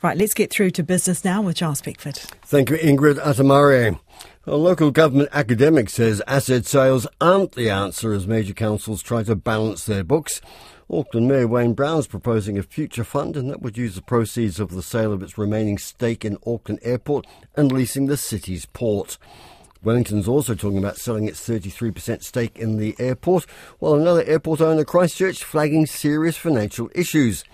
[0.00, 2.16] Right, let's get through to business now with Charles Pickford.
[2.16, 3.98] Thank you, Ingrid Atamari.
[4.46, 9.34] A local government academic says asset sales aren't the answer as major councils try to
[9.34, 10.40] balance their books.
[10.88, 14.60] Auckland Mayor Wayne Brown is proposing a future fund, and that would use the proceeds
[14.60, 17.26] of the sale of its remaining stake in Auckland Airport
[17.56, 19.18] and leasing the city's port.
[19.82, 23.46] Wellington's also talking about selling its 33% stake in the airport,
[23.80, 27.44] while another airport owner, Christchurch, flagging serious financial issues.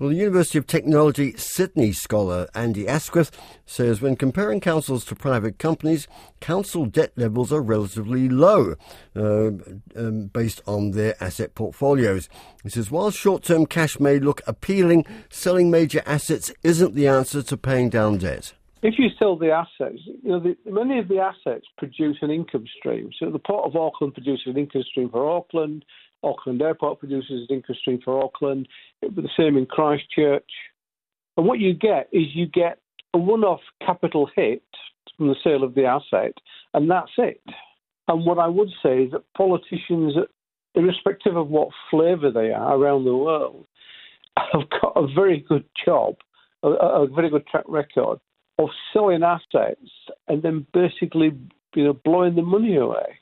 [0.00, 3.30] Well, the University of Technology Sydney scholar Andy Asquith
[3.64, 6.08] says when comparing councils to private companies,
[6.40, 8.74] council debt levels are relatively low
[9.14, 9.50] uh,
[9.94, 12.28] um, based on their asset portfolios.
[12.64, 17.44] He says while short term cash may look appealing, selling major assets isn't the answer
[17.44, 18.52] to paying down debt.
[18.84, 22.66] If you sell the assets, you know, the, many of the assets produce an income
[22.78, 23.08] stream.
[23.18, 25.86] So the Port of Auckland produces an income stream for Auckland.
[26.22, 28.68] Auckland Airport produces an income stream for Auckland.
[29.00, 30.50] It be the same in Christchurch.
[31.38, 32.78] And what you get is you get
[33.14, 34.62] a one-off capital hit
[35.16, 36.34] from the sale of the asset,
[36.74, 37.40] and that's it.
[38.06, 40.12] And what I would say is that politicians,
[40.74, 43.66] irrespective of what flavour they are around the world,
[44.36, 46.16] have got a very good job,
[46.62, 48.18] a, a very good track record
[48.58, 49.90] of selling assets
[50.28, 51.32] and then basically
[51.74, 53.18] you know blowing the money away.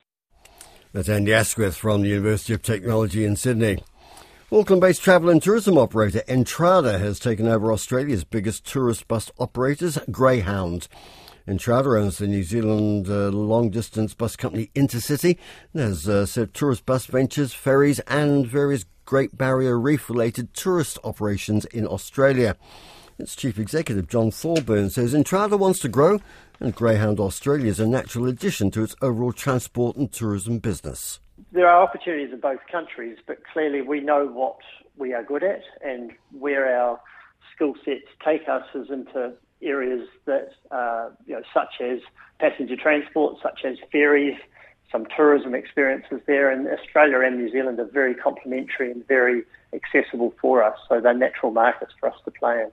[0.93, 3.79] That's Andy Asquith from the University of Technology in Sydney.
[4.53, 10.89] Auckland-based travel and tourism operator Entrada has taken over Australia's biggest tourist bus operators, Greyhound.
[11.49, 15.39] Entrada owns the New Zealand uh, long-distance bus company Intercity
[15.73, 21.87] and has uh, tourist bus ventures, ferries and various Great Barrier Reef-related tourist operations in
[21.87, 22.55] Australia.
[23.23, 26.19] Its chief executive, John Thorburn, says Entrada wants to grow
[26.59, 31.21] and Greyhound Australia is a natural addition to its overall transport and tourism business.
[31.53, 34.57] There are opportunities in both countries, but clearly we know what
[34.97, 37.01] we are good at and where our
[37.55, 42.01] skill sets take us is into areas that, uh, you know, such as
[42.41, 44.37] passenger transport, such as ferries,
[44.91, 50.35] some tourism experiences there, and Australia and New Zealand are very complementary and very accessible
[50.41, 52.73] for us, so they're natural markets for us to play in.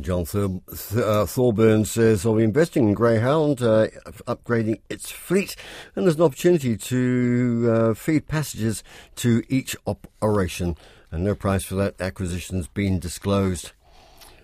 [0.00, 0.60] John Thor-
[0.96, 3.88] uh, Thorburn says I'll be investing in Greyhound, uh,
[4.26, 5.56] upgrading its fleet,
[5.94, 8.84] and there's an opportunity to uh, feed passengers
[9.16, 10.76] to each operation.
[11.10, 13.72] And no price for that acquisition has been disclosed.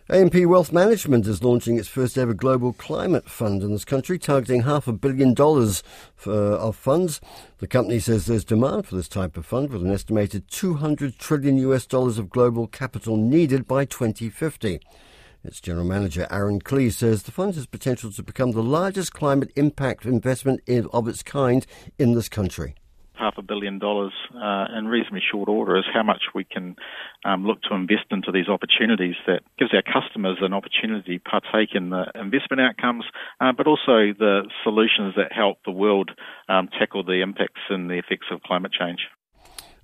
[0.09, 4.63] AMP Wealth Management is launching its first ever global climate fund in this country, targeting
[4.63, 5.83] half a billion dollars
[6.15, 7.21] for, of funds.
[7.59, 11.57] The company says there's demand for this type of fund, with an estimated 200 trillion
[11.59, 14.81] US dollars of global capital needed by 2050.
[15.45, 19.51] Its general manager, Aaron Klee, says the fund has potential to become the largest climate
[19.57, 21.67] impact investment in, of its kind
[21.99, 22.75] in this country
[23.23, 26.75] half a billion dollars uh, in reasonably short order is how much we can
[27.25, 31.71] um, look to invest into these opportunities that gives our customers an opportunity to partake
[31.75, 33.05] in the investment outcomes,
[33.41, 36.11] uh, but also the solutions that help the world
[36.49, 38.99] um, tackle the impacts and the effects of climate change.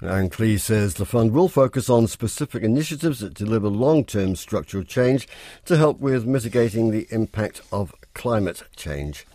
[0.01, 4.85] Aaron Klee says the fund will focus on specific initiatives that deliver long term structural
[4.85, 5.27] change
[5.65, 9.27] to help with mitigating the impact of climate change.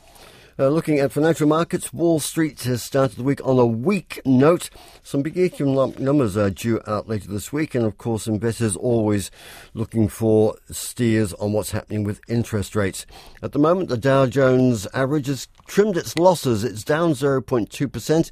[0.58, 4.70] Uh, looking at financial markets, Wall Street has started the week on a weak note.
[5.02, 9.32] Some big economic numbers are due out later this week, and of course, investors always
[9.74, 13.06] looking for steers on what's happening with interest rates.
[13.42, 16.64] At the moment, the Dow Jones average has trimmed its losses.
[16.64, 18.32] It's down 0.2%.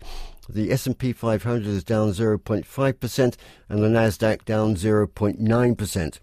[0.53, 3.35] The S&P 500 is down 0.5%
[3.69, 6.19] and the Nasdaq down 0.9%.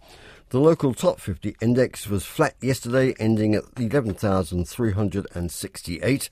[0.50, 6.30] The local top 50 index was flat yesterday, ending at 11,368.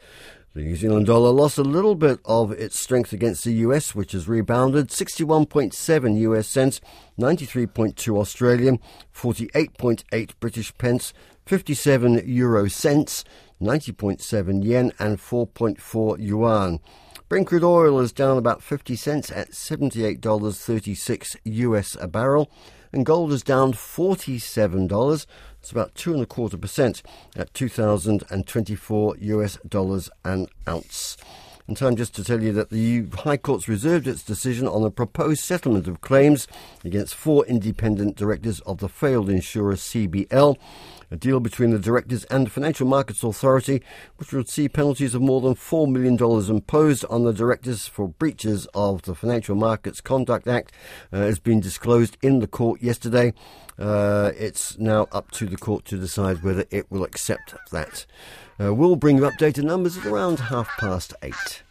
[0.52, 4.12] The New Zealand dollar lost a little bit of its strength against the US, which
[4.12, 6.82] has rebounded 61.7 US cents,
[7.18, 8.78] 93.2 Australian,
[9.14, 11.14] 48.8 British pence,
[11.46, 13.24] 57 euro cents,
[13.58, 16.78] 90.7 yen, and 4.4 yuan.
[17.28, 22.48] Brent crude oil is down about 50 cents at $78.36 US a barrel,
[22.92, 25.26] and gold is down $47.
[25.58, 27.02] It's about two and a quarter percent
[27.34, 31.16] at 2,024 US dollars an ounce.
[31.66, 34.90] And time just to tell you that the High Court's reserved its decision on a
[34.92, 36.46] proposed settlement of claims
[36.84, 40.56] against four independent directors of the failed insurer CBL
[41.10, 43.82] a deal between the directors and the Financial Markets Authority,
[44.16, 46.16] which would see penalties of more than $4 million
[46.50, 50.72] imposed on the directors for breaches of the Financial Markets Conduct Act,
[51.12, 53.32] uh, has been disclosed in the court yesterday.
[53.78, 58.06] Uh, it's now up to the court to decide whether it will accept that.
[58.58, 61.62] Uh, we'll bring you updated numbers at around half past eight.